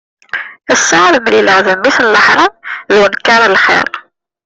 [0.73, 2.53] Ass-a ad d-mlileɣ d mmi-s n leḥṛam
[2.91, 3.87] d unekkaṛ lxir.